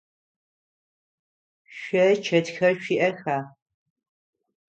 [1.77, 3.37] Шъо чэтхэр шъуиӏэха?